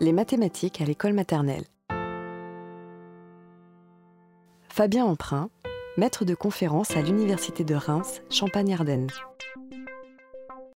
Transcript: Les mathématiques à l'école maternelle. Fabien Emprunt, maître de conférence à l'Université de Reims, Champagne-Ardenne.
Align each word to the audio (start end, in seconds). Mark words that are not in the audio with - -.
Les 0.00 0.12
mathématiques 0.12 0.80
à 0.80 0.84
l'école 0.84 1.12
maternelle. 1.12 1.64
Fabien 4.68 5.04
Emprunt, 5.04 5.50
maître 5.96 6.24
de 6.24 6.36
conférence 6.36 6.92
à 6.92 7.02
l'Université 7.02 7.64
de 7.64 7.74
Reims, 7.74 8.22
Champagne-Ardenne. 8.30 9.08